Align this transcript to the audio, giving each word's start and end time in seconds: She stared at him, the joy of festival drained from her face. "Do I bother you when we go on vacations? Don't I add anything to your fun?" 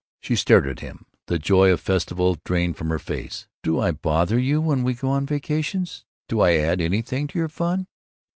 She 0.19 0.35
stared 0.35 0.65
at 0.65 0.79
him, 0.79 1.05
the 1.27 1.37
joy 1.37 1.71
of 1.71 1.79
festival 1.79 2.39
drained 2.43 2.75
from 2.75 2.89
her 2.89 2.97
face. 2.97 3.45
"Do 3.61 3.79
I 3.79 3.91
bother 3.91 4.39
you 4.39 4.59
when 4.59 4.81
we 4.81 4.95
go 4.95 5.09
on 5.09 5.27
vacations? 5.27 6.05
Don't 6.27 6.41
I 6.41 6.57
add 6.57 6.81
anything 6.81 7.27
to 7.27 7.37
your 7.37 7.49
fun?" 7.49 7.85